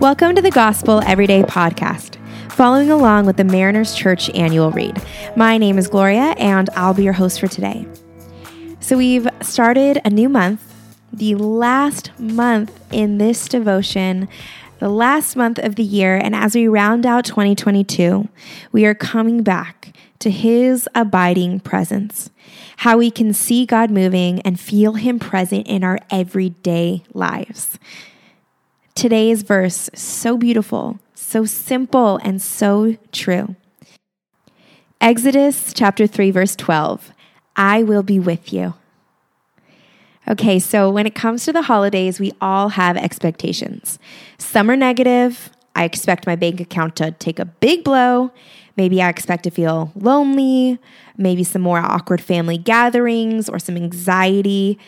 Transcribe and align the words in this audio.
Welcome 0.00 0.34
to 0.36 0.40
the 0.40 0.50
Gospel 0.50 1.02
Everyday 1.04 1.42
Podcast, 1.42 2.16
following 2.52 2.90
along 2.90 3.26
with 3.26 3.36
the 3.36 3.44
Mariners 3.44 3.94
Church 3.94 4.30
annual 4.30 4.70
read. 4.70 4.98
My 5.36 5.58
name 5.58 5.76
is 5.76 5.88
Gloria, 5.88 6.34
and 6.38 6.70
I'll 6.74 6.94
be 6.94 7.04
your 7.04 7.12
host 7.12 7.38
for 7.38 7.48
today. 7.48 7.86
So, 8.80 8.96
we've 8.96 9.28
started 9.42 10.00
a 10.02 10.08
new 10.08 10.30
month, 10.30 10.74
the 11.12 11.34
last 11.34 12.18
month 12.18 12.80
in 12.90 13.18
this 13.18 13.46
devotion, 13.46 14.26
the 14.78 14.88
last 14.88 15.36
month 15.36 15.58
of 15.58 15.74
the 15.74 15.84
year. 15.84 16.16
And 16.16 16.34
as 16.34 16.54
we 16.54 16.66
round 16.66 17.04
out 17.04 17.26
2022, 17.26 18.26
we 18.72 18.86
are 18.86 18.94
coming 18.94 19.42
back 19.42 19.94
to 20.20 20.30
His 20.30 20.88
abiding 20.94 21.60
presence, 21.60 22.30
how 22.78 22.96
we 22.96 23.10
can 23.10 23.34
see 23.34 23.66
God 23.66 23.90
moving 23.90 24.40
and 24.40 24.58
feel 24.58 24.94
Him 24.94 25.18
present 25.18 25.66
in 25.66 25.84
our 25.84 25.98
everyday 26.10 27.04
lives. 27.12 27.78
Today's 28.94 29.42
verse, 29.42 29.88
so 29.94 30.36
beautiful, 30.36 30.98
so 31.14 31.44
simple, 31.44 32.18
and 32.22 32.40
so 32.42 32.96
true. 33.12 33.56
Exodus 35.00 35.72
chapter 35.72 36.06
3, 36.06 36.30
verse 36.30 36.54
12 36.56 37.12
I 37.56 37.82
will 37.82 38.02
be 38.02 38.18
with 38.18 38.52
you. 38.52 38.74
Okay, 40.28 40.58
so 40.58 40.90
when 40.90 41.06
it 41.06 41.14
comes 41.14 41.44
to 41.44 41.52
the 41.52 41.62
holidays, 41.62 42.20
we 42.20 42.32
all 42.40 42.70
have 42.70 42.96
expectations. 42.96 43.98
Some 44.38 44.70
are 44.70 44.76
negative. 44.76 45.50
I 45.74 45.84
expect 45.84 46.26
my 46.26 46.36
bank 46.36 46.60
account 46.60 46.96
to 46.96 47.12
take 47.12 47.38
a 47.38 47.44
big 47.44 47.84
blow. 47.84 48.30
Maybe 48.76 49.02
I 49.02 49.08
expect 49.08 49.44
to 49.44 49.50
feel 49.50 49.90
lonely, 49.94 50.78
maybe 51.16 51.44
some 51.44 51.62
more 51.62 51.78
awkward 51.78 52.20
family 52.20 52.58
gatherings 52.58 53.48
or 53.48 53.58
some 53.58 53.76
anxiety, 53.76 54.78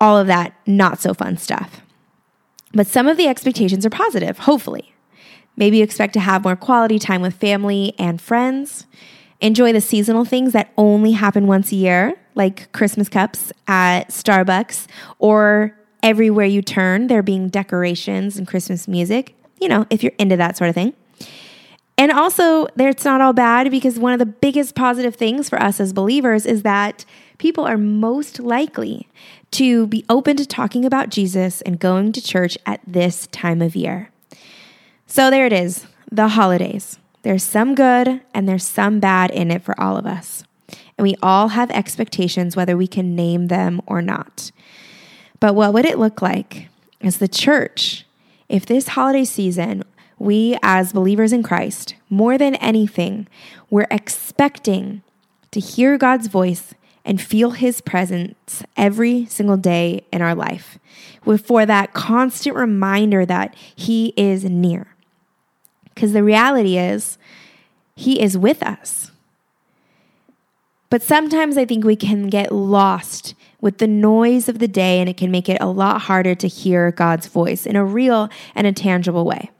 all 0.00 0.16
of 0.16 0.26
that 0.28 0.54
not 0.66 1.00
so 1.00 1.14
fun 1.14 1.36
stuff. 1.36 1.80
But 2.72 2.86
some 2.86 3.06
of 3.08 3.16
the 3.16 3.26
expectations 3.26 3.86
are 3.86 3.90
positive, 3.90 4.38
hopefully. 4.40 4.94
Maybe 5.56 5.78
you 5.78 5.84
expect 5.84 6.12
to 6.14 6.20
have 6.20 6.44
more 6.44 6.56
quality 6.56 6.98
time 6.98 7.20
with 7.22 7.34
family 7.34 7.94
and 7.98 8.20
friends, 8.20 8.86
enjoy 9.40 9.72
the 9.72 9.80
seasonal 9.80 10.24
things 10.24 10.52
that 10.52 10.72
only 10.76 11.12
happen 11.12 11.46
once 11.46 11.72
a 11.72 11.76
year, 11.76 12.14
like 12.34 12.70
Christmas 12.72 13.08
cups 13.08 13.52
at 13.66 14.10
Starbucks, 14.10 14.86
or 15.18 15.76
everywhere 16.02 16.46
you 16.46 16.62
turn, 16.62 17.08
there 17.08 17.22
being 17.22 17.48
decorations 17.48 18.36
and 18.36 18.46
Christmas 18.46 18.86
music, 18.86 19.34
you 19.60 19.68
know, 19.68 19.86
if 19.90 20.02
you're 20.02 20.12
into 20.18 20.36
that 20.36 20.56
sort 20.56 20.68
of 20.68 20.74
thing. 20.74 20.94
And 21.96 22.12
also, 22.12 22.68
it's 22.78 23.04
not 23.04 23.20
all 23.20 23.32
bad 23.32 23.72
because 23.72 23.98
one 23.98 24.12
of 24.12 24.20
the 24.20 24.26
biggest 24.26 24.76
positive 24.76 25.16
things 25.16 25.48
for 25.48 25.60
us 25.60 25.80
as 25.80 25.92
believers 25.92 26.46
is 26.46 26.62
that 26.62 27.04
people 27.38 27.64
are 27.64 27.78
most 27.78 28.40
likely 28.40 29.08
to 29.52 29.86
be 29.86 30.04
open 30.08 30.36
to 30.36 30.46
talking 30.46 30.84
about 30.84 31.08
Jesus 31.08 31.62
and 31.62 31.78
going 31.78 32.12
to 32.12 32.20
church 32.20 32.58
at 32.66 32.80
this 32.86 33.26
time 33.28 33.62
of 33.62 33.74
year. 33.74 34.10
So 35.06 35.30
there 35.30 35.46
it 35.46 35.52
is 35.52 35.86
the 36.10 36.28
holidays. 36.28 36.98
There's 37.22 37.42
some 37.42 37.74
good 37.74 38.20
and 38.34 38.48
there's 38.48 38.64
some 38.64 39.00
bad 39.00 39.30
in 39.30 39.50
it 39.50 39.62
for 39.62 39.78
all 39.80 39.96
of 39.96 40.06
us. 40.06 40.44
And 40.96 41.02
we 41.02 41.16
all 41.22 41.48
have 41.48 41.70
expectations, 41.70 42.56
whether 42.56 42.76
we 42.76 42.86
can 42.86 43.14
name 43.14 43.46
them 43.46 43.80
or 43.86 44.02
not. 44.02 44.50
But 45.40 45.54
what 45.54 45.72
would 45.72 45.84
it 45.84 45.98
look 45.98 46.20
like 46.20 46.68
as 47.00 47.18
the 47.18 47.28
church 47.28 48.04
if 48.48 48.66
this 48.66 48.88
holiday 48.88 49.24
season 49.24 49.84
we 50.18 50.58
as 50.62 50.92
believers 50.92 51.32
in 51.32 51.44
Christ, 51.44 51.94
more 52.10 52.36
than 52.36 52.56
anything, 52.56 53.28
we're 53.70 53.86
expecting 53.90 55.02
to 55.52 55.60
hear 55.60 55.96
God's 55.96 56.26
voice 56.26 56.74
and 57.08 57.22
feel 57.22 57.52
His 57.52 57.80
presence 57.80 58.62
every 58.76 59.24
single 59.26 59.56
day 59.56 60.04
in 60.12 60.20
our 60.20 60.34
life, 60.34 60.78
for 61.42 61.64
that 61.64 61.94
constant 61.94 62.54
reminder 62.54 63.24
that 63.24 63.54
He 63.74 64.12
is 64.14 64.44
near. 64.44 64.94
Because 65.94 66.12
the 66.12 66.22
reality 66.22 66.76
is, 66.76 67.16
He 67.96 68.20
is 68.20 68.36
with 68.36 68.62
us. 68.62 69.10
But 70.90 71.02
sometimes 71.02 71.56
I 71.56 71.64
think 71.64 71.82
we 71.82 71.96
can 71.96 72.28
get 72.28 72.52
lost 72.52 73.34
with 73.60 73.78
the 73.78 73.86
noise 73.86 74.46
of 74.48 74.58
the 74.58 74.68
day, 74.68 75.00
and 75.00 75.08
it 75.08 75.16
can 75.16 75.30
make 75.30 75.48
it 75.48 75.62
a 75.62 75.66
lot 75.66 76.02
harder 76.02 76.34
to 76.34 76.46
hear 76.46 76.92
God's 76.92 77.26
voice 77.26 77.64
in 77.64 77.74
a 77.74 77.84
real 77.84 78.28
and 78.54 78.66
a 78.66 78.72
tangible 78.72 79.24
way. 79.24 79.50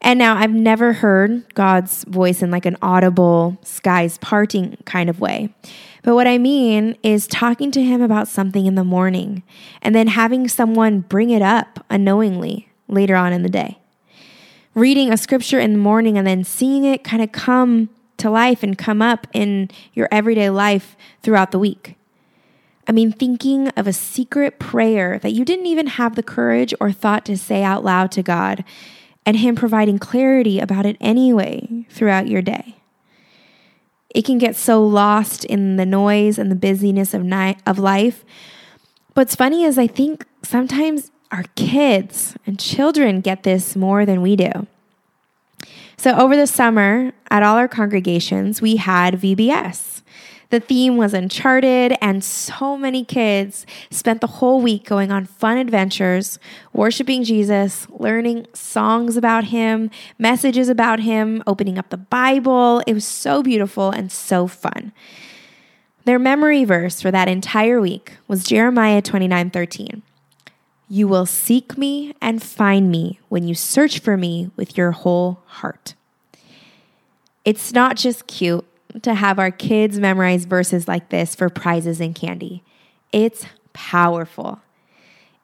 And 0.00 0.18
now 0.18 0.36
I've 0.36 0.52
never 0.52 0.92
heard 0.92 1.54
God's 1.54 2.04
voice 2.04 2.42
in 2.42 2.50
like 2.50 2.66
an 2.66 2.76
audible 2.80 3.58
skies 3.62 4.18
parting 4.18 4.76
kind 4.84 5.10
of 5.10 5.20
way. 5.20 5.52
But 6.02 6.14
what 6.14 6.26
I 6.26 6.38
mean 6.38 6.96
is 7.02 7.26
talking 7.26 7.70
to 7.72 7.82
him 7.82 8.00
about 8.00 8.28
something 8.28 8.66
in 8.66 8.76
the 8.76 8.84
morning 8.84 9.42
and 9.82 9.94
then 9.94 10.06
having 10.06 10.46
someone 10.48 11.00
bring 11.00 11.30
it 11.30 11.42
up 11.42 11.84
unknowingly 11.90 12.68
later 12.86 13.16
on 13.16 13.32
in 13.32 13.42
the 13.42 13.48
day. 13.48 13.78
Reading 14.74 15.12
a 15.12 15.16
scripture 15.16 15.58
in 15.58 15.72
the 15.72 15.78
morning 15.78 16.16
and 16.16 16.26
then 16.26 16.44
seeing 16.44 16.84
it 16.84 17.02
kind 17.02 17.22
of 17.22 17.32
come 17.32 17.90
to 18.18 18.30
life 18.30 18.62
and 18.62 18.78
come 18.78 19.02
up 19.02 19.26
in 19.32 19.70
your 19.92 20.08
everyday 20.12 20.50
life 20.50 20.96
throughout 21.22 21.50
the 21.50 21.58
week. 21.58 21.96
I 22.86 22.92
mean, 22.92 23.12
thinking 23.12 23.68
of 23.70 23.86
a 23.86 23.92
secret 23.92 24.58
prayer 24.58 25.18
that 25.18 25.32
you 25.32 25.44
didn't 25.44 25.66
even 25.66 25.88
have 25.88 26.14
the 26.14 26.22
courage 26.22 26.72
or 26.80 26.90
thought 26.90 27.24
to 27.26 27.36
say 27.36 27.62
out 27.62 27.84
loud 27.84 28.10
to 28.12 28.22
God 28.22 28.64
and 29.28 29.36
Him 29.36 29.56
providing 29.56 29.98
clarity 29.98 30.58
about 30.58 30.86
it 30.86 30.96
anyway 31.02 31.84
throughout 31.90 32.28
your 32.28 32.40
day. 32.40 32.76
It 34.08 34.24
can 34.24 34.38
get 34.38 34.56
so 34.56 34.82
lost 34.82 35.44
in 35.44 35.76
the 35.76 35.84
noise 35.84 36.38
and 36.38 36.50
the 36.50 36.56
busyness 36.56 37.12
of, 37.12 37.30
of 37.66 37.78
life. 37.78 38.24
What's 39.12 39.34
funny 39.34 39.64
is 39.64 39.76
I 39.76 39.86
think 39.86 40.24
sometimes 40.42 41.10
our 41.30 41.44
kids 41.56 42.36
and 42.46 42.58
children 42.58 43.20
get 43.20 43.42
this 43.42 43.76
more 43.76 44.06
than 44.06 44.22
we 44.22 44.34
do. 44.34 44.66
So, 45.98 46.16
over 46.16 46.34
the 46.34 46.46
summer 46.46 47.12
at 47.30 47.42
all 47.42 47.56
our 47.56 47.68
congregations, 47.68 48.62
we 48.62 48.76
had 48.76 49.20
VBS. 49.20 50.00
The 50.50 50.60
theme 50.60 50.96
was 50.96 51.12
Uncharted, 51.12 51.94
and 52.00 52.24
so 52.24 52.78
many 52.78 53.04
kids 53.04 53.66
spent 53.90 54.22
the 54.22 54.26
whole 54.26 54.62
week 54.62 54.84
going 54.84 55.12
on 55.12 55.26
fun 55.26 55.58
adventures, 55.58 56.38
worshiping 56.72 57.22
Jesus, 57.22 57.86
learning 57.90 58.46
songs 58.54 59.18
about 59.18 59.44
him, 59.44 59.90
messages 60.18 60.70
about 60.70 61.00
him, 61.00 61.42
opening 61.46 61.78
up 61.78 61.90
the 61.90 61.98
Bible. 61.98 62.82
It 62.86 62.94
was 62.94 63.04
so 63.04 63.42
beautiful 63.42 63.90
and 63.90 64.10
so 64.10 64.46
fun. 64.46 64.92
Their 66.06 66.18
memory 66.18 66.64
verse 66.64 67.02
for 67.02 67.10
that 67.10 67.28
entire 67.28 67.78
week 67.78 68.16
was 68.26 68.44
Jeremiah 68.44 69.02
29 69.02 69.50
13. 69.50 70.02
You 70.88 71.06
will 71.06 71.26
seek 71.26 71.76
me 71.76 72.14
and 72.22 72.42
find 72.42 72.90
me 72.90 73.20
when 73.28 73.46
you 73.46 73.54
search 73.54 73.98
for 73.98 74.16
me 74.16 74.50
with 74.56 74.78
your 74.78 74.92
whole 74.92 75.42
heart. 75.44 75.94
It's 77.44 77.74
not 77.74 77.96
just 77.96 78.26
cute 78.26 78.64
to 79.02 79.14
have 79.14 79.38
our 79.38 79.50
kids 79.50 79.98
memorize 79.98 80.44
verses 80.44 80.88
like 80.88 81.08
this 81.10 81.34
for 81.34 81.48
prizes 81.48 82.00
and 82.00 82.14
candy. 82.14 82.62
It's 83.12 83.46
powerful. 83.72 84.60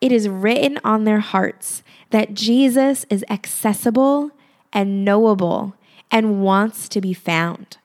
It 0.00 0.12
is 0.12 0.28
written 0.28 0.78
on 0.84 1.04
their 1.04 1.20
hearts 1.20 1.82
that 2.10 2.34
Jesus 2.34 3.06
is 3.09 3.25
accessible 3.31 4.31
and 4.72 5.04
knowable 5.04 5.75
and 6.10 6.43
wants 6.43 6.88
to 6.91 7.00
be 7.00 7.14
found. 7.14 7.78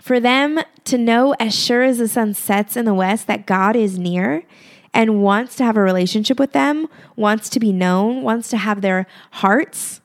For 0.00 0.20
them 0.20 0.60
to 0.84 0.98
know 0.98 1.34
as 1.40 1.54
sure 1.54 1.82
as 1.82 1.98
the 1.98 2.08
sun 2.08 2.34
sets 2.34 2.76
in 2.76 2.84
the 2.84 2.94
west 2.94 3.26
that 3.26 3.46
God 3.46 3.76
is 3.76 3.98
near 3.98 4.44
and 4.92 5.22
wants 5.22 5.56
to 5.56 5.64
have 5.64 5.76
a 5.76 5.82
relationship 5.82 6.38
with 6.38 6.52
them, 6.52 6.88
wants 7.16 7.48
to 7.50 7.60
be 7.60 7.72
known, 7.72 8.22
wants 8.22 8.48
to 8.50 8.56
have 8.56 8.80
their 8.80 9.06
hearts, 9.32 10.00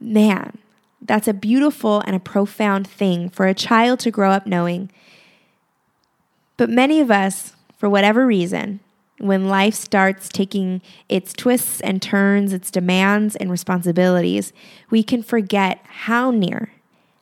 man, 0.00 0.58
that's 1.00 1.28
a 1.28 1.34
beautiful 1.34 2.00
and 2.00 2.16
a 2.16 2.20
profound 2.20 2.86
thing 2.86 3.30
for 3.30 3.46
a 3.46 3.54
child 3.54 4.00
to 4.00 4.10
grow 4.10 4.30
up 4.30 4.46
knowing. 4.46 4.90
But 6.56 6.70
many 6.70 7.00
of 7.00 7.10
us, 7.10 7.54
for 7.76 7.88
whatever 7.88 8.26
reason, 8.26 8.80
when 9.18 9.48
life 9.48 9.74
starts 9.74 10.28
taking 10.28 10.80
its 11.08 11.32
twists 11.32 11.80
and 11.80 12.00
turns, 12.00 12.52
its 12.52 12.70
demands 12.70 13.36
and 13.36 13.50
responsibilities, 13.50 14.52
we 14.90 15.02
can 15.02 15.22
forget 15.22 15.80
how 15.84 16.30
near, 16.30 16.72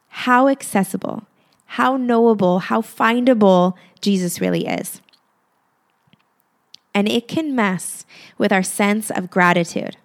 how 0.08 0.48
accessible, 0.48 1.26
how 1.66 1.96
knowable, 1.96 2.60
how 2.60 2.80
findable 2.80 3.74
Jesus 4.00 4.40
really 4.40 4.66
is. 4.66 5.00
And 6.94 7.08
it 7.08 7.28
can 7.28 7.54
mess 7.54 8.06
with 8.38 8.52
our 8.52 8.62
sense 8.62 9.10
of 9.10 9.30
gratitude 9.30 9.96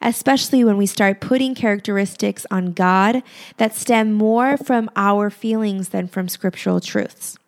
especially 0.00 0.64
when 0.64 0.76
we 0.76 0.86
start 0.86 1.20
putting 1.20 1.54
characteristics 1.54 2.46
on 2.50 2.72
God 2.72 3.22
that 3.58 3.74
stem 3.74 4.12
more 4.12 4.56
from 4.56 4.90
our 4.96 5.30
feelings 5.30 5.90
than 5.90 6.08
from 6.08 6.28
scriptural 6.28 6.80
truths. 6.80 7.38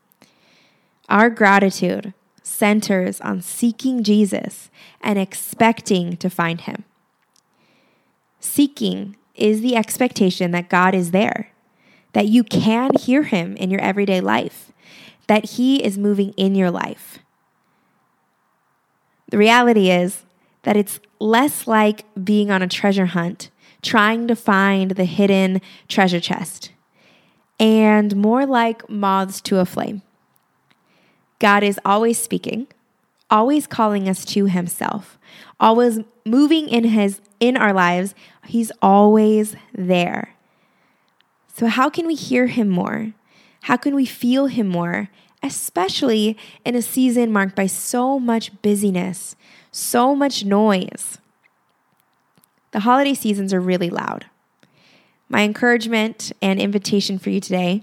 Our 1.09 1.31
gratitude 1.31 2.15
centers 2.43 3.21
on 3.21 3.41
seeking 3.41 4.03
Jesus 4.03 4.71
and 5.01 5.19
expecting 5.19 6.17
to 6.19 6.29
find 6.29 6.61
him. 6.61 6.85
Seeking 8.41 9.17
is 9.35 9.61
the 9.61 9.77
expectation 9.77 10.51
that 10.51 10.69
God 10.69 10.95
is 10.95 11.13
there, 11.13 11.51
that 12.13 12.27
you 12.27 12.45
can 12.45 12.91
hear 12.95 13.23
him 13.23 13.57
in 13.57 13.71
your 13.71 13.81
everyday 13.81 14.21
life, 14.21 14.73
that 15.27 15.51
he 15.51 15.83
is 15.83 15.97
moving 15.97 16.33
in 16.37 16.55
your 16.55 16.71
life. 16.71 17.21
The 19.29 19.39
reality 19.39 19.91
is, 19.91 20.25
that 20.63 20.77
it's 20.77 21.01
less 21.19 21.67
like 21.67 22.05
being 22.23 22.51
on 22.51 22.63
a 22.63 22.69
treasure 22.69 23.07
hunt, 23.07 23.51
trying 23.83 24.29
to 24.29 24.37
find 24.37 24.93
the 24.93 25.05
hidden 25.05 25.61
treasure 25.89 26.21
chest, 26.21 26.71
and 27.59 28.17
more 28.17 28.47
like 28.47 28.89
moths 28.89 29.41
to 29.43 29.59
a 29.59 29.65
flame. 29.65 30.03
God 31.39 31.63
is 31.63 31.81
always 31.85 32.19
speaking, 32.19 32.69
always 33.31 33.67
calling 33.67 34.09
us 34.09 34.25
to 34.27 34.47
himself, 34.47 35.19
always 35.59 36.01
moving 36.25 36.69
in 36.69 36.85
his 36.85 37.21
in 37.41 37.57
our 37.57 37.73
lives. 37.73 38.15
He's 38.47 38.71
always 38.81 39.57
there. 39.75 40.37
So 41.55 41.67
how 41.67 41.91
can 41.91 42.07
we 42.07 42.15
hear 42.15 42.47
him 42.47 42.69
more? 42.69 43.13
How 43.63 43.77
can 43.77 43.95
we 43.95 44.07
feel 44.07 44.47
him 44.47 44.69
more, 44.69 45.11
especially 45.43 46.37
in 46.65 46.75
a 46.75 46.83
season 46.83 47.33
marked 47.33 47.57
by 47.57 47.67
so 47.67 48.19
much 48.19 48.63
busyness, 48.63 49.37
so 49.73 50.15
much 50.15 50.45
noise? 50.45 51.19
The 52.71 52.81
holiday 52.81 53.15
seasons 53.15 53.53
are 53.53 53.61
really 53.61 53.91
loud. 53.91 54.27
My 55.29 55.43
encouragement 55.43 56.31
and 56.41 56.61
invitation 56.61 57.19
for 57.19 57.31
you 57.31 57.41
today 57.41 57.83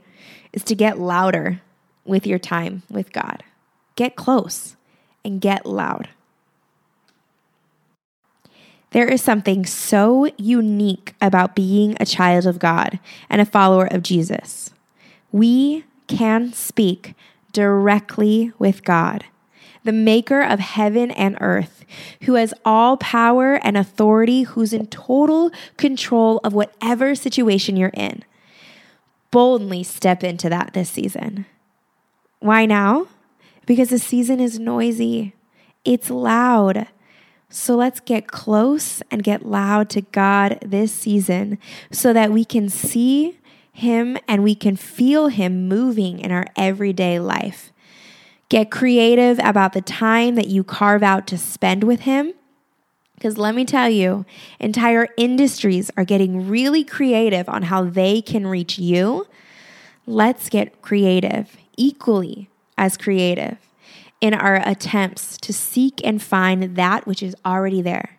is 0.54 0.64
to 0.64 0.76
get 0.76 1.00
louder 1.00 1.62
with 2.06 2.26
your 2.26 2.40
time 2.40 2.84
with 2.90 3.12
God. 3.12 3.44
Get 3.96 4.16
close 4.16 4.76
and 5.26 5.42
get 5.42 5.66
loud. 5.66 6.10
There 8.92 9.08
is 9.08 9.22
something 9.22 9.66
so 9.66 10.32
unique 10.38 11.14
about 11.22 11.56
being 11.56 11.96
a 12.00 12.06
child 12.06 12.48
of 12.48 12.58
God 12.58 13.00
and 13.30 13.40
a 13.40 13.46
follower 13.46 13.86
of 13.86 14.02
Jesus. 14.02 14.72
We 15.32 15.86
can 16.08 16.54
speak 16.54 17.14
directly 17.52 18.52
with 18.58 18.84
God, 18.84 19.26
the 19.84 19.92
maker 19.92 20.42
of 20.42 20.60
heaven 20.60 21.12
and 21.12 21.38
earth, 21.42 21.86
who 22.24 22.36
has 22.36 22.54
all 22.66 22.98
power 22.98 23.56
and 23.64 23.78
authority, 23.78 24.44
who's 24.44 24.74
in 24.74 24.88
total 24.88 25.52
control 25.78 26.40
of 26.44 26.54
whatever 26.54 27.16
situation 27.16 27.78
you're 27.78 27.90
in. 27.90 28.24
Boldly 29.32 29.84
step 29.84 30.24
into 30.24 30.50
that 30.50 30.74
this 30.74 30.90
season. 30.90 31.46
Why 32.40 32.66
now? 32.66 33.08
Because 33.66 33.90
the 33.90 34.00
season 34.00 34.40
is 34.40 34.60
noisy, 34.60 35.34
it's 35.86 36.10
loud. 36.10 36.88
So 37.50 37.76
let's 37.76 38.00
get 38.00 38.28
close 38.28 39.02
and 39.10 39.24
get 39.24 39.46
loud 39.46 39.90
to 39.92 40.02
God 40.02 40.60
this 40.64 40.94
season 40.94 41.58
so 41.92 42.14
that 42.14 42.32
we 42.32 42.46
can 42.46 42.70
see 42.70 43.40
Him 43.72 44.18
and 44.28 44.44
we 44.44 44.54
can 44.54 44.76
feel 44.76 45.30
Him 45.30 45.68
moving 45.68 46.20
in 46.20 46.32
our 46.32 46.46
everyday 46.56 47.20
life. 47.20 47.72
Get 48.50 48.72
creative 48.72 49.40
about 49.44 49.74
the 49.74 49.82
time 49.82 50.36
that 50.36 50.48
you 50.48 50.64
carve 50.64 51.04
out 51.04 51.28
to 51.28 51.38
spend 51.38 51.84
with 51.84 52.02
Him. 52.02 52.34
Because 53.16 53.38
let 53.38 53.54
me 53.54 53.66
tell 53.66 53.90
you, 53.90 54.26
entire 54.60 55.10
industries 55.18 55.92
are 55.98 56.06
getting 56.06 56.48
really 56.48 56.84
creative 56.84 57.48
on 57.50 57.64
how 57.64 57.84
they 57.84 58.22
can 58.22 58.48
reach 58.48 58.80
you. 58.80 59.28
Let's 60.08 60.50
get 60.50 60.82
creative, 60.82 61.58
equally 61.78 62.50
as 62.78 62.98
creative 62.98 63.58
in 64.22 64.34
our 64.34 64.56
attempts 64.56 65.38
to 65.38 65.54
seek 65.54 66.02
and 66.04 66.22
find 66.22 66.76
that 66.76 67.06
which 67.06 67.22
is 67.22 67.36
already 67.46 67.82
there, 67.82 68.18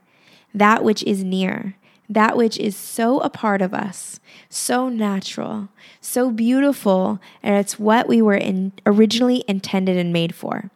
that 0.54 0.84
which 0.84 1.02
is 1.04 1.24
near, 1.24 1.74
that 2.10 2.36
which 2.36 2.58
is 2.58 2.76
so 2.76 3.20
a 3.20 3.30
part 3.30 3.62
of 3.62 3.72
us, 3.72 4.18
so 4.48 4.88
natural, 4.88 5.68
so 6.00 6.30
beautiful, 6.30 7.20
and 7.40 7.56
it's 7.56 7.78
what 7.78 8.08
we 8.08 8.20
were 8.20 8.34
in, 8.34 8.72
originally 8.84 9.44
intended 9.46 9.96
and 9.96 10.12
made 10.12 10.34
for. 10.34 10.70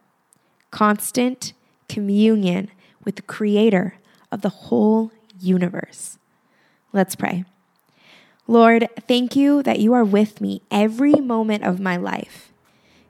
Constant 0.70 1.52
communion 1.88 2.70
with 3.04 3.16
the 3.16 3.22
creator 3.22 3.96
of 4.30 4.42
the 4.42 4.48
whole 4.48 5.10
universe. 5.40 6.18
Let's 6.92 7.16
pray. 7.16 7.44
Lord, 8.46 8.88
thank 9.08 9.34
you 9.34 9.62
that 9.64 9.80
you 9.80 9.92
are 9.92 10.04
with 10.04 10.40
me 10.40 10.62
every 10.70 11.14
moment 11.14 11.64
of 11.64 11.80
my 11.80 11.96
life. 11.96 12.52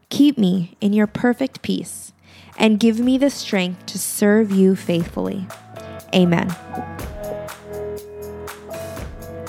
Keep 0.09 0.38
me 0.38 0.77
in 0.81 0.94
your 0.94 1.06
perfect 1.06 1.61
peace 1.61 2.12
and 2.56 2.81
give 2.81 3.00
me 3.00 3.19
the 3.19 3.31
strength 3.31 3.85
to 3.87 3.99
serve 3.99 4.50
you 4.50 4.77
faithfully. 4.77 5.47
Amen. 6.15 6.55